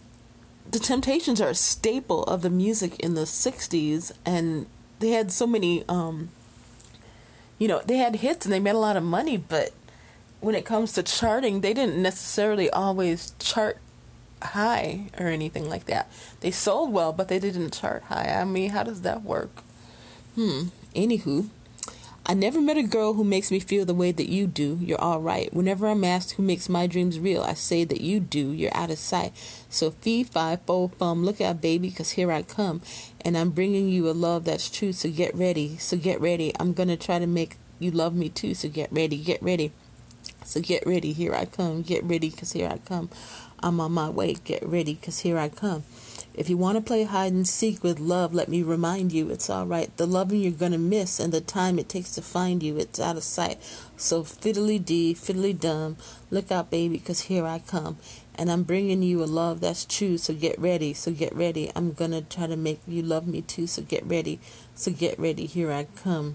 the 0.74 0.80
Temptations 0.80 1.40
are 1.40 1.50
a 1.50 1.54
staple 1.54 2.24
of 2.24 2.42
the 2.42 2.50
music 2.50 2.98
in 2.98 3.14
the 3.14 3.20
60s 3.20 4.10
and 4.26 4.66
they 4.98 5.10
had 5.10 5.30
so 5.30 5.46
many 5.46 5.84
um 5.88 6.30
you 7.60 7.68
know 7.68 7.80
they 7.86 7.98
had 7.98 8.16
hits 8.16 8.44
and 8.44 8.52
they 8.52 8.58
made 8.58 8.74
a 8.74 8.78
lot 8.78 8.96
of 8.96 9.04
money 9.04 9.36
but 9.36 9.70
when 10.40 10.56
it 10.56 10.64
comes 10.64 10.92
to 10.92 11.00
charting 11.04 11.60
they 11.60 11.72
didn't 11.72 12.02
necessarily 12.02 12.68
always 12.70 13.34
chart 13.38 13.78
high 14.42 15.06
or 15.16 15.28
anything 15.28 15.68
like 15.68 15.84
that. 15.84 16.10
They 16.40 16.50
sold 16.50 16.92
well 16.92 17.12
but 17.12 17.28
they 17.28 17.38
didn't 17.38 17.72
chart 17.72 18.02
high. 18.08 18.36
I 18.36 18.44
mean 18.44 18.70
how 18.70 18.82
does 18.82 19.02
that 19.02 19.22
work? 19.22 19.62
Hmm. 20.34 20.70
Anywho 20.96 21.50
I 22.26 22.32
never 22.32 22.58
met 22.58 22.78
a 22.78 22.82
girl 22.82 23.12
who 23.12 23.22
makes 23.22 23.50
me 23.50 23.60
feel 23.60 23.84
the 23.84 23.92
way 23.92 24.10
that 24.10 24.30
you 24.30 24.46
do. 24.46 24.78
You're 24.80 25.00
all 25.00 25.20
right. 25.20 25.52
Whenever 25.52 25.86
I'm 25.86 26.04
asked 26.04 26.32
who 26.32 26.42
makes 26.42 26.70
my 26.70 26.86
dreams 26.86 27.20
real, 27.20 27.42
I 27.42 27.52
say 27.52 27.84
that 27.84 28.00
you 28.00 28.18
do. 28.18 28.50
You're 28.50 28.74
out 28.74 28.90
of 28.90 28.98
sight. 28.98 29.34
So 29.68 29.90
fee, 29.90 30.24
fi, 30.24 30.56
fo, 30.56 30.88
fum, 30.88 31.22
look 31.22 31.42
out, 31.42 31.60
baby, 31.60 31.90
cause 31.90 32.12
here 32.12 32.32
I 32.32 32.40
come. 32.40 32.80
And 33.20 33.36
I'm 33.36 33.50
bringing 33.50 33.90
you 33.90 34.08
a 34.08 34.12
love 34.12 34.46
that's 34.46 34.70
true. 34.70 34.94
So 34.94 35.10
get 35.10 35.34
ready. 35.34 35.76
So 35.76 35.98
get 35.98 36.18
ready. 36.18 36.54
I'm 36.58 36.72
gonna 36.72 36.96
try 36.96 37.18
to 37.18 37.26
make 37.26 37.56
you 37.78 37.90
love 37.90 38.14
me 38.14 38.30
too. 38.30 38.54
So 38.54 38.70
get 38.70 38.90
ready. 38.90 39.18
Get 39.18 39.42
ready. 39.42 39.72
So 40.46 40.62
get 40.62 40.86
ready. 40.86 41.12
Here 41.12 41.34
I 41.34 41.44
come. 41.44 41.82
Get 41.82 42.04
ready, 42.04 42.30
cause 42.30 42.52
here 42.52 42.70
I 42.70 42.78
come. 42.78 43.10
I'm 43.62 43.80
on 43.80 43.92
my 43.92 44.08
way. 44.08 44.32
Get 44.32 44.66
ready, 44.66 44.94
cause 44.94 45.20
here 45.20 45.36
I 45.36 45.50
come. 45.50 45.84
If 46.34 46.50
you 46.50 46.56
want 46.56 46.76
to 46.76 46.82
play 46.82 47.04
hide 47.04 47.32
and 47.32 47.46
seek 47.46 47.84
with 47.84 48.00
love, 48.00 48.34
let 48.34 48.48
me 48.48 48.60
remind 48.60 49.12
you 49.12 49.30
it's 49.30 49.48
all 49.48 49.66
right. 49.66 49.96
The 49.96 50.06
loving 50.06 50.40
you're 50.40 50.50
going 50.50 50.72
to 50.72 50.78
miss 50.78 51.20
and 51.20 51.32
the 51.32 51.40
time 51.40 51.78
it 51.78 51.88
takes 51.88 52.10
to 52.12 52.22
find 52.22 52.60
you, 52.60 52.76
it's 52.76 52.98
out 52.98 53.16
of 53.16 53.22
sight. 53.22 53.58
So 53.96 54.24
fiddly 54.24 54.84
dee, 54.84 55.14
fiddly 55.14 55.58
dum, 55.58 55.96
look 56.30 56.50
out, 56.50 56.70
baby, 56.70 56.98
because 56.98 57.22
here 57.22 57.46
I 57.46 57.60
come. 57.60 57.98
And 58.34 58.50
I'm 58.50 58.64
bringing 58.64 59.04
you 59.04 59.22
a 59.22 59.26
love 59.26 59.60
that's 59.60 59.84
true, 59.84 60.18
so 60.18 60.34
get 60.34 60.58
ready, 60.58 60.92
so 60.92 61.12
get 61.12 61.32
ready. 61.32 61.70
I'm 61.76 61.92
going 61.92 62.10
to 62.10 62.22
try 62.22 62.48
to 62.48 62.56
make 62.56 62.80
you 62.84 63.02
love 63.02 63.28
me 63.28 63.42
too, 63.42 63.68
so 63.68 63.82
get 63.82 64.04
ready, 64.04 64.40
so 64.74 64.90
get 64.90 65.16
ready, 65.20 65.46
here 65.46 65.70
I 65.70 65.86
come. 66.02 66.34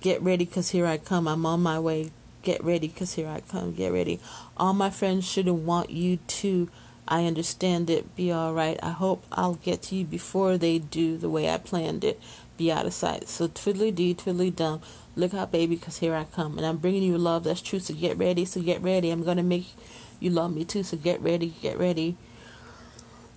Get 0.00 0.22
ready, 0.22 0.46
because 0.46 0.70
here 0.70 0.86
I 0.86 0.96
come. 0.96 1.28
I'm 1.28 1.44
on 1.44 1.62
my 1.62 1.78
way. 1.78 2.12
Get 2.42 2.64
ready, 2.64 2.88
because 2.88 3.14
here 3.14 3.28
I 3.28 3.40
come. 3.40 3.74
Get 3.74 3.92
ready. 3.92 4.20
All 4.56 4.72
my 4.72 4.88
friends 4.88 5.28
shouldn't 5.28 5.64
want 5.64 5.90
you 5.90 6.16
to 6.16 6.70
I 7.08 7.24
understand 7.26 7.88
it. 7.90 8.16
Be 8.16 8.32
all 8.32 8.52
right. 8.52 8.78
I 8.82 8.90
hope 8.90 9.24
I'll 9.32 9.54
get 9.54 9.82
to 9.82 9.94
you 9.94 10.04
before 10.04 10.58
they 10.58 10.78
do 10.78 11.16
the 11.16 11.30
way 11.30 11.48
I 11.48 11.58
planned 11.58 12.04
it. 12.04 12.20
Be 12.56 12.72
out 12.72 12.86
of 12.86 12.94
sight. 12.94 13.28
So 13.28 13.48
twiddly 13.48 13.94
dee, 13.94 14.14
twiddly 14.14 14.54
dum. 14.54 14.80
Look 15.14 15.34
out, 15.34 15.52
baby, 15.52 15.76
because 15.76 15.98
here 15.98 16.14
I 16.14 16.24
come. 16.24 16.58
And 16.58 16.66
I'm 16.66 16.78
bringing 16.78 17.02
you 17.02 17.18
love 17.18 17.44
that's 17.44 17.62
true. 17.62 17.78
So 17.78 17.94
get 17.94 18.18
ready. 18.18 18.44
So 18.44 18.60
get 18.60 18.82
ready. 18.82 19.10
I'm 19.10 19.22
going 19.22 19.36
to 19.36 19.42
make 19.42 19.66
you 20.20 20.30
love 20.30 20.54
me 20.54 20.64
too. 20.64 20.82
So 20.82 20.96
get 20.96 21.20
ready. 21.20 21.54
Get 21.62 21.78
ready. 21.78 22.16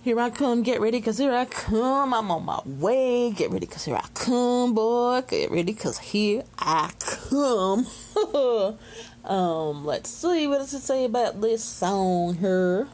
Here 0.02 0.18
I 0.18 0.30
come, 0.30 0.62
get 0.62 0.80
ready, 0.80 0.98
cause 1.02 1.18
here 1.18 1.34
I 1.34 1.44
come. 1.44 2.14
I'm 2.14 2.30
on 2.30 2.46
my 2.46 2.62
way. 2.64 3.32
Get 3.32 3.50
ready, 3.50 3.66
cause 3.66 3.84
here 3.84 3.96
I 3.96 4.06
come, 4.14 4.72
boy. 4.72 5.22
Get 5.28 5.50
ready, 5.50 5.74
cause 5.74 5.98
here 5.98 6.42
I 6.58 6.90
come. 6.98 7.86
um, 9.26 9.84
let's 9.84 10.08
see, 10.08 10.46
what 10.46 10.60
does 10.60 10.72
it 10.72 10.80
say 10.80 11.04
about 11.04 11.42
this 11.42 11.62
song 11.62 12.36
here? 12.36 12.88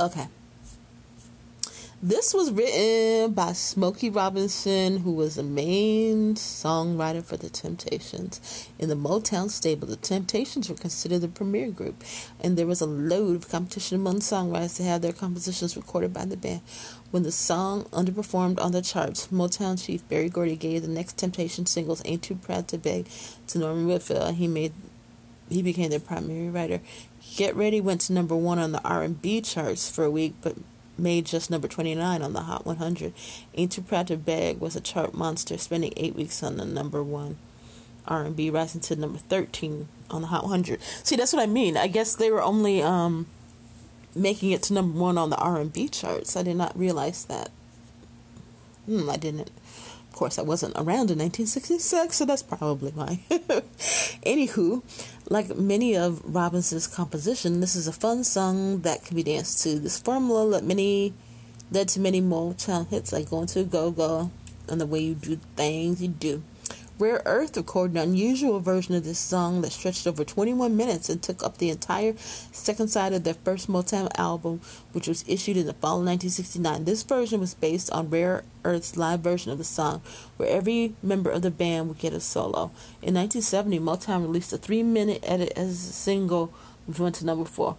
Okay. 0.00 0.28
This 2.02 2.32
was 2.32 2.50
written 2.50 3.34
by 3.34 3.52
Smokey 3.52 4.08
Robinson, 4.08 5.00
who 5.00 5.12
was 5.12 5.34
the 5.34 5.42
main 5.42 6.36
songwriter 6.36 7.22
for 7.22 7.36
the 7.36 7.50
Temptations. 7.50 8.70
In 8.78 8.88
the 8.88 8.94
Motown 8.94 9.50
stable, 9.50 9.86
the 9.86 9.96
Temptations 9.96 10.70
were 10.70 10.74
considered 10.74 11.18
the 11.18 11.28
premier 11.28 11.70
group, 11.70 12.02
and 12.40 12.56
there 12.56 12.66
was 12.66 12.80
a 12.80 12.86
load 12.86 13.36
of 13.36 13.50
competition 13.50 13.96
among 13.96 14.20
songwriters 14.20 14.78
to 14.78 14.84
have 14.84 15.02
their 15.02 15.12
compositions 15.12 15.76
recorded 15.76 16.14
by 16.14 16.24
the 16.24 16.38
band. 16.38 16.62
When 17.10 17.22
the 17.22 17.32
song 17.32 17.84
underperformed 17.92 18.58
on 18.58 18.72
the 18.72 18.80
charts, 18.80 19.26
Motown 19.26 19.84
chief 19.84 20.08
Berry 20.08 20.30
Gordy 20.30 20.56
gave 20.56 20.80
the 20.80 20.88
next 20.88 21.18
Temptation 21.18 21.66
singles 21.66 22.00
"Ain't 22.06 22.22
Too 22.22 22.36
Proud 22.36 22.68
to 22.68 22.78
Beg" 22.78 23.08
to 23.48 23.58
Norman 23.58 23.86
Whitfield. 23.86 24.22
And 24.22 24.36
he 24.38 24.48
made 24.48 24.72
he 25.50 25.62
became 25.62 25.90
their 25.90 26.00
primary 26.00 26.48
writer. 26.48 26.80
Get 27.36 27.54
Ready 27.54 27.80
went 27.80 28.02
to 28.02 28.12
number 28.12 28.36
one 28.36 28.58
on 28.58 28.72
the 28.72 28.82
R&B 28.82 29.40
charts 29.42 29.90
for 29.90 30.04
a 30.04 30.10
week, 30.10 30.34
but 30.42 30.56
made 30.96 31.26
just 31.26 31.50
number 31.50 31.68
29 31.68 32.22
on 32.22 32.32
the 32.32 32.42
Hot 32.42 32.66
100. 32.66 33.12
Ain't 33.54 33.72
Too 33.72 33.82
Proud 33.82 34.08
to 34.08 34.16
Beg 34.16 34.58
was 34.60 34.76
a 34.76 34.80
chart 34.80 35.14
monster, 35.14 35.58
spending 35.58 35.92
eight 35.96 36.14
weeks 36.14 36.42
on 36.42 36.56
the 36.56 36.64
number 36.64 37.02
one 37.02 37.38
R&B, 38.06 38.50
rising 38.50 38.80
to 38.82 38.96
number 38.96 39.18
13 39.18 39.88
on 40.10 40.22
the 40.22 40.28
Hot 40.28 40.44
100. 40.44 40.80
See, 41.04 41.16
that's 41.16 41.32
what 41.32 41.42
I 41.42 41.46
mean. 41.46 41.76
I 41.76 41.86
guess 41.86 42.14
they 42.14 42.30
were 42.30 42.42
only 42.42 42.82
um, 42.82 43.26
making 44.14 44.50
it 44.50 44.62
to 44.64 44.74
number 44.74 44.98
one 44.98 45.18
on 45.18 45.30
the 45.30 45.36
R&B 45.36 45.88
charts. 45.88 46.36
I 46.36 46.42
did 46.42 46.56
not 46.56 46.78
realize 46.78 47.24
that. 47.26 47.50
Hmm, 48.86 49.08
I 49.08 49.16
didn't. 49.16 49.50
Of 50.10 50.16
course, 50.16 50.40
I 50.40 50.42
wasn't 50.42 50.74
around 50.74 51.12
in 51.12 51.20
1966, 51.20 52.16
so 52.16 52.24
that's 52.24 52.42
probably 52.42 52.90
why. 52.90 53.20
Anywho, 54.26 54.82
like 55.28 55.56
many 55.56 55.96
of 55.96 56.20
Robinson's 56.24 56.88
composition, 56.88 57.60
this 57.60 57.76
is 57.76 57.86
a 57.86 57.92
fun 57.92 58.24
song 58.24 58.80
that 58.80 59.04
can 59.04 59.14
be 59.14 59.22
danced 59.22 59.62
to. 59.62 59.78
This 59.78 60.00
formula 60.00 60.42
led 60.42 60.64
many 60.64 61.14
led 61.70 61.86
to 61.90 62.00
many 62.00 62.20
Motown 62.20 62.88
hits 62.88 63.12
like 63.12 63.30
"Going 63.30 63.46
to 63.48 63.62
Go 63.62 63.92
Go" 63.92 64.32
and 64.68 64.80
"The 64.80 64.86
Way 64.86 64.98
You 64.98 65.14
Do 65.14 65.36
Things 65.54 66.02
You 66.02 66.08
Do." 66.08 66.42
Rare 67.00 67.22
Earth 67.24 67.56
recorded 67.56 67.96
an 67.96 68.10
unusual 68.10 68.60
version 68.60 68.94
of 68.94 69.04
this 69.04 69.18
song 69.18 69.62
that 69.62 69.72
stretched 69.72 70.06
over 70.06 70.22
21 70.22 70.76
minutes 70.76 71.08
and 71.08 71.22
took 71.22 71.42
up 71.42 71.56
the 71.56 71.70
entire 71.70 72.14
second 72.52 72.88
side 72.88 73.14
of 73.14 73.24
their 73.24 73.32
first 73.32 73.70
Motown 73.70 74.10
album, 74.18 74.60
which 74.92 75.08
was 75.08 75.24
issued 75.26 75.56
in 75.56 75.66
the 75.66 75.72
fall 75.72 76.00
of 76.00 76.04
1969. 76.04 76.84
This 76.84 77.02
version 77.02 77.40
was 77.40 77.54
based 77.54 77.90
on 77.90 78.10
Rare 78.10 78.44
Earth's 78.66 78.98
live 78.98 79.20
version 79.20 79.50
of 79.50 79.56
the 79.56 79.64
song, 79.64 80.02
where 80.36 80.50
every 80.50 80.94
member 81.02 81.30
of 81.30 81.40
the 81.40 81.50
band 81.50 81.88
would 81.88 81.96
get 81.96 82.12
a 82.12 82.20
solo. 82.20 82.70
In 83.00 83.14
1970, 83.14 83.78
Motown 83.78 84.20
released 84.20 84.52
a 84.52 84.58
three 84.58 84.82
minute 84.82 85.24
edit 85.26 85.54
as 85.56 85.70
a 85.70 85.92
single, 85.94 86.52
which 86.84 86.98
went 86.98 87.14
to 87.14 87.24
number 87.24 87.46
four. 87.46 87.78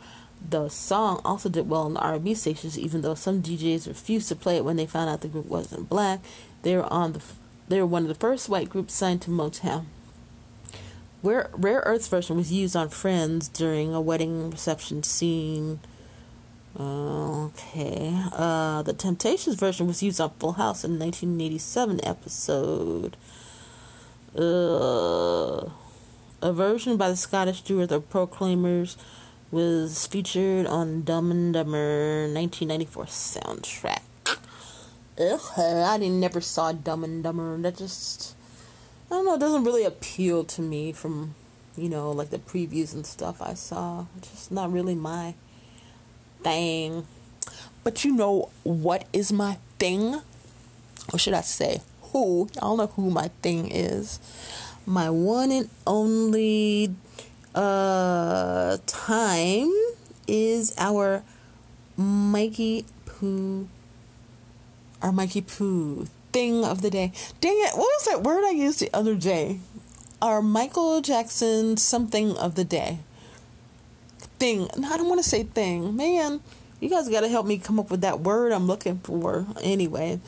The 0.49 0.69
song 0.69 1.21
also 1.23 1.47
did 1.47 1.69
well 1.69 1.83
on 1.83 1.93
the 1.93 1.99
R&B 1.99 2.33
stations, 2.33 2.79
even 2.79 3.03
though 3.03 3.13
some 3.13 3.43
DJs 3.43 3.87
refused 3.87 4.29
to 4.29 4.35
play 4.35 4.57
it 4.57 4.65
when 4.65 4.77
they 4.77 4.87
found 4.87 5.11
out 5.11 5.21
the 5.21 5.27
group 5.27 5.45
wasn't 5.45 5.89
black. 5.89 6.21
They 6.63 6.75
were 6.75 6.91
on 6.91 7.13
the 7.13 7.21
they 7.67 7.79
were 7.79 7.87
one 7.87 8.03
of 8.03 8.07
the 8.07 8.15
first 8.15 8.49
white 8.49 8.69
groups 8.69 8.93
signed 8.93 9.21
to 9.23 9.31
Motown. 9.31 9.85
Rare, 11.23 11.49
Rare 11.53 11.83
Earth's 11.85 12.07
version 12.07 12.35
was 12.35 12.51
used 12.51 12.75
on 12.75 12.89
Friends 12.89 13.47
during 13.47 13.93
a 13.93 14.01
wedding 14.01 14.49
reception 14.49 15.03
scene. 15.03 15.79
Okay. 16.79 18.11
Uh, 18.31 18.81
the 18.81 18.93
Temptations 18.93 19.55
version 19.55 19.87
was 19.87 20.01
used 20.01 20.19
on 20.19 20.31
Full 20.39 20.53
House 20.53 20.83
in 20.83 20.97
1987 20.97 22.03
episode. 22.03 23.17
Uh, 24.35 25.69
a 26.41 26.53
version 26.53 26.97
by 26.97 27.09
the 27.09 27.17
Scottish 27.17 27.61
duo 27.61 27.85
The 27.85 27.99
Proclaimers 27.99 28.97
was 29.51 30.07
featured 30.07 30.65
on 30.65 31.03
Dumb 31.03 31.29
and 31.29 31.53
Dumber 31.53 32.27
1994 32.33 33.05
soundtrack. 33.05 34.01
Ugh, 35.19 35.41
I 35.57 35.97
never 35.97 36.41
saw 36.41 36.71
Dumb 36.71 37.03
and 37.03 37.23
Dumber. 37.23 37.57
That 37.57 37.77
just, 37.77 38.35
I 39.07 39.15
don't 39.15 39.25
know, 39.25 39.35
it 39.35 39.39
doesn't 39.39 39.65
really 39.65 39.83
appeal 39.83 40.43
to 40.45 40.61
me 40.61 40.91
from, 40.93 41.35
you 41.75 41.89
know, 41.89 42.11
like 42.11 42.29
the 42.29 42.39
previews 42.39 42.93
and 42.93 43.05
stuff 43.05 43.41
I 43.41 43.53
saw. 43.53 44.05
It's 44.17 44.29
just 44.31 44.51
not 44.51 44.71
really 44.71 44.95
my 44.95 45.35
thing. 46.43 47.05
But 47.83 48.05
you 48.05 48.13
know 48.13 48.49
what 48.63 49.05
is 49.11 49.33
my 49.33 49.57
thing? 49.79 50.21
Or 51.11 51.19
should 51.19 51.33
I 51.33 51.41
say, 51.41 51.81
who? 52.03 52.49
I 52.57 52.61
don't 52.61 52.77
know 52.77 52.87
who 52.87 53.09
my 53.09 53.29
thing 53.41 53.69
is. 53.69 54.19
My 54.85 55.09
one 55.09 55.51
and 55.51 55.69
only 55.85 56.95
uh 57.53 58.77
time 58.85 59.69
is 60.25 60.73
our 60.77 61.21
Mikey 61.97 62.85
Poo 63.05 63.67
our 65.01 65.11
Mikey 65.11 65.41
Poo 65.41 66.07
thing 66.31 66.63
of 66.63 66.81
the 66.81 66.89
day. 66.89 67.11
Dang 67.39 67.57
it, 67.57 67.75
what 67.75 67.79
was 67.79 68.05
that 68.05 68.23
word 68.23 68.43
I 68.45 68.51
used 68.51 68.79
the 68.79 68.89
other 68.93 69.15
day? 69.15 69.59
Our 70.21 70.41
Michael 70.41 71.01
Jackson 71.01 71.77
something 71.77 72.37
of 72.37 72.55
the 72.55 72.63
day. 72.63 72.99
Thing. 74.39 74.69
No, 74.77 74.91
I 74.91 74.97
don't 74.97 75.09
want 75.09 75.21
to 75.21 75.27
say 75.27 75.43
thing. 75.43 75.95
Man, 75.95 76.41
you 76.79 76.89
guys 76.89 77.09
got 77.09 77.21
to 77.21 77.27
help 77.27 77.45
me 77.45 77.57
come 77.57 77.79
up 77.79 77.91
with 77.91 78.01
that 78.01 78.21
word 78.21 78.51
I'm 78.51 78.67
looking 78.67 78.99
for. 78.99 79.45
Anyway, 79.61 80.19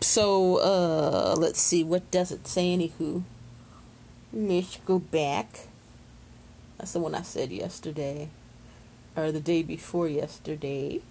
so 0.00 0.56
uh 0.58 1.34
let's 1.36 1.60
see. 1.60 1.84
What 1.84 2.10
does 2.10 2.32
it 2.32 2.46
say, 2.46 2.76
anywho? 2.76 3.22
Let's 4.32 4.76
go 4.78 4.98
back. 4.98 5.66
That's 6.78 6.92
the 6.92 7.00
one 7.00 7.14
I 7.14 7.22
said 7.22 7.50
yesterday. 7.50 8.28
Or 9.16 9.32
the 9.32 9.40
day 9.40 9.62
before 9.62 10.08
yesterday 10.08 11.02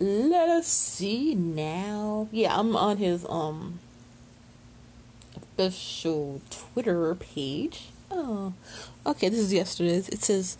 let 0.00 0.48
us 0.48 0.66
see 0.66 1.34
now. 1.34 2.28
Yeah, 2.30 2.58
I'm 2.58 2.76
on 2.76 2.98
his 2.98 3.26
um 3.28 3.80
official 5.36 6.40
Twitter 6.50 7.14
page. 7.16 7.88
Oh, 8.10 8.52
okay. 9.04 9.28
This 9.28 9.40
is 9.40 9.52
yesterday's. 9.52 10.08
It 10.08 10.22
says, 10.22 10.56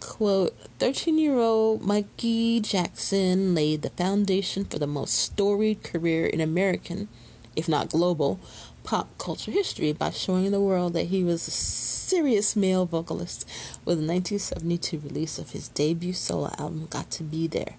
"quote 0.00 0.56
13 0.78 1.18
year 1.18 1.38
old 1.38 1.82
Mikey 1.82 2.60
Jackson 2.60 3.54
laid 3.54 3.82
the 3.82 3.90
foundation 3.90 4.64
for 4.64 4.78
the 4.78 4.86
most 4.86 5.14
storied 5.14 5.84
career 5.84 6.26
in 6.26 6.40
American, 6.40 7.08
if 7.54 7.68
not 7.68 7.90
global, 7.90 8.40
pop 8.82 9.16
culture 9.18 9.52
history 9.52 9.92
by 9.92 10.10
showing 10.10 10.50
the 10.50 10.60
world 10.60 10.94
that 10.94 11.06
he 11.06 11.22
was 11.22 11.46
a 11.46 11.52
serious 11.52 12.56
male 12.56 12.86
vocalist 12.86 13.46
with 13.84 13.98
the 13.98 14.06
1972 14.06 14.98
release 14.98 15.38
of 15.38 15.50
his 15.50 15.68
debut 15.68 16.12
solo 16.12 16.50
album, 16.58 16.88
Got 16.90 17.10
to 17.12 17.22
Be 17.22 17.46
There." 17.46 17.76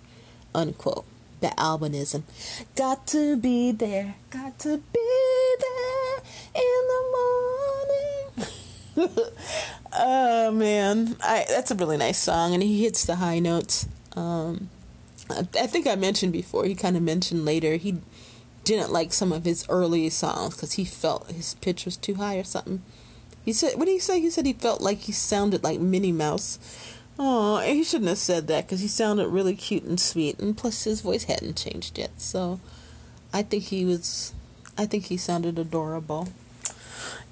Unquote. 0.54 1.06
The 1.40 1.48
albinism. 1.58 2.22
Got 2.76 3.08
to 3.08 3.36
be 3.36 3.72
there, 3.72 4.14
got 4.30 4.60
to 4.60 4.78
be 4.78 5.56
there 5.60 6.18
in 6.54 6.88
the 6.92 7.02
morning. 7.18 8.52
oh 9.94 10.52
man, 10.52 11.16
I, 11.24 11.46
that's 11.50 11.72
a 11.72 11.76
really 11.76 11.98
nice 11.98 12.20
song, 12.20 12.54
and 12.54 12.62
he 12.62 12.84
hits 12.84 13.06
the 13.06 13.16
high 13.16 13.40
notes. 13.40 13.88
Um, 14.16 14.70
I, 15.30 15.48
I 15.60 15.68
think 15.68 15.88
I 15.88 15.96
mentioned 15.96 16.34
before. 16.34 16.66
He 16.66 16.76
kind 16.76 16.96
of 16.96 17.02
mentioned 17.02 17.46
later 17.46 17.78
he 17.78 17.98
didn't 18.64 18.92
like 18.92 19.12
some 19.12 19.32
of 19.32 19.46
his 19.46 19.66
early 19.70 20.10
songs 20.10 20.56
because 20.56 20.74
he 20.74 20.86
felt 20.86 21.32
his 21.32 21.56
pitch 21.56 21.86
was 21.86 21.98
too 21.98 22.16
high 22.16 22.38
or 22.38 22.44
something. 22.44 22.84
He 23.44 23.54
said, 23.54 23.78
"What 23.78 23.86
did 23.86 23.94
he 23.94 24.00
say?" 24.00 24.20
He 24.22 24.30
said 24.30 24.46
he 24.46 24.54
felt 24.54 24.82
like 24.82 25.00
he 25.00 25.12
sounded 25.12 25.64
like 25.64 25.80
Minnie 25.80 26.12
Mouse. 26.12 26.60
Oh, 27.24 27.60
he 27.60 27.84
shouldn't 27.84 28.10
have 28.10 28.18
said 28.18 28.48
that 28.48 28.66
because 28.66 28.80
he 28.80 28.88
sounded 28.88 29.28
really 29.28 29.54
cute 29.54 29.84
and 29.84 30.00
sweet, 30.00 30.40
and 30.40 30.58
plus 30.58 30.86
his 30.86 31.02
voice 31.02 31.26
hadn't 31.26 31.56
changed 31.56 32.00
yet. 32.00 32.20
So, 32.20 32.60
I 33.32 33.44
think 33.44 33.66
he 33.66 33.86
was, 33.86 34.34
I 34.76 34.88
think 34.88 35.06
he 35.06 35.18
sounded 35.18 35.60
adorable. 35.60 36.30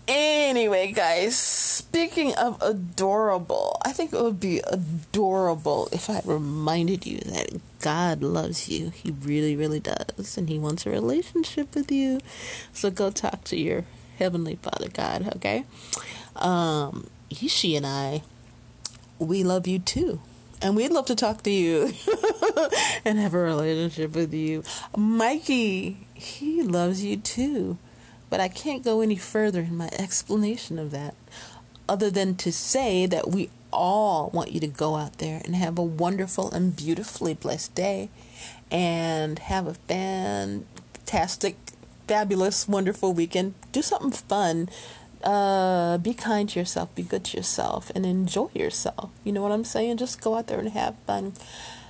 Anyway, 0.07 0.91
guys, 0.91 1.35
speaking 1.35 2.35
of 2.35 2.61
adorable, 2.61 3.81
I 3.83 3.91
think 3.91 4.13
it 4.13 4.21
would 4.21 4.39
be 4.39 4.59
adorable 4.59 5.89
if 5.91 6.07
I 6.07 6.21
reminded 6.23 7.07
you 7.07 7.21
that 7.21 7.59
God 7.79 8.21
loves 8.21 8.69
you. 8.69 8.91
He 8.91 9.09
really, 9.09 9.55
really 9.55 9.79
does. 9.79 10.37
And 10.37 10.49
He 10.49 10.59
wants 10.59 10.85
a 10.85 10.91
relationship 10.91 11.73
with 11.73 11.91
you. 11.91 12.19
So 12.73 12.91
go 12.91 13.09
talk 13.09 13.43
to 13.45 13.57
your 13.57 13.85
Heavenly 14.19 14.57
Father 14.57 14.89
God, 14.89 15.35
okay? 15.37 15.65
Um, 16.35 17.09
Ishi 17.31 17.75
and 17.75 17.87
I 17.87 18.21
we 19.19 19.43
love 19.43 19.67
you 19.67 19.79
too. 19.79 20.21
And 20.61 20.75
we'd 20.75 20.91
love 20.91 21.05
to 21.05 21.15
talk 21.15 21.43
to 21.43 21.51
you 21.51 21.93
and 23.05 23.17
have 23.17 23.33
a 23.33 23.39
relationship 23.39 24.13
with 24.13 24.33
you. 24.33 24.63
Mikey, 24.95 26.07
he 26.13 26.63
loves 26.63 27.03
you 27.03 27.17
too. 27.17 27.77
But 28.29 28.39
I 28.39 28.47
can't 28.47 28.83
go 28.83 29.01
any 29.01 29.15
further 29.15 29.61
in 29.61 29.77
my 29.77 29.89
explanation 29.97 30.77
of 30.77 30.91
that 30.91 31.15
other 31.87 32.11
than 32.11 32.35
to 32.35 32.51
say 32.51 33.05
that 33.07 33.29
we 33.29 33.49
all 33.73 34.29
want 34.31 34.51
you 34.51 34.59
to 34.59 34.67
go 34.67 34.95
out 34.95 35.17
there 35.17 35.41
and 35.43 35.55
have 35.55 35.77
a 35.77 35.83
wonderful 35.83 36.51
and 36.51 36.75
beautifully 36.75 37.33
blessed 37.33 37.73
day 37.73 38.09
and 38.71 39.39
have 39.39 39.65
a 39.65 39.73
fantastic, 39.73 41.55
fabulous, 42.07 42.67
wonderful 42.67 43.13
weekend. 43.13 43.55
Do 43.71 43.81
something 43.81 44.11
fun 44.11 44.69
uh, 45.23 45.97
be 45.97 46.13
kind 46.13 46.49
to 46.49 46.59
yourself, 46.59 46.93
be 46.95 47.03
good 47.03 47.25
to 47.25 47.37
yourself, 47.37 47.91
and 47.95 48.05
enjoy 48.05 48.49
yourself. 48.53 49.11
You 49.23 49.31
know 49.31 49.41
what 49.41 49.51
I'm 49.51 49.63
saying? 49.63 49.97
Just 49.97 50.21
go 50.21 50.35
out 50.35 50.47
there 50.47 50.59
and 50.59 50.69
have 50.69 50.95
fun, 51.07 51.33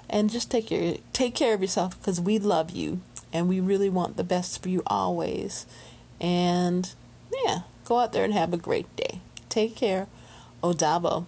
and 0.10 0.30
just 0.30 0.50
take 0.50 0.72
your 0.72 0.96
take 1.13 1.36
care 1.36 1.54
of 1.54 1.62
yourself 1.62 1.98
because 2.00 2.20
we 2.20 2.39
love 2.39 2.72
you 2.72 3.02
and 3.32 3.48
we 3.48 3.60
really 3.60 3.89
want 3.89 4.18
the 4.18 4.24
best 4.24 4.62
for 4.62 4.70
you 4.70 4.82
always. 4.88 5.65
And 6.20 6.92
yeah, 7.46 7.60
go 7.86 8.00
out 8.00 8.13
there 8.13 8.24
and 8.24 8.34
have 8.34 8.54
a 8.54 8.58
great 8.58 8.94
day. 8.96 9.22
Take 9.50 9.76
care. 9.76 10.08
Odabo. 10.63 11.26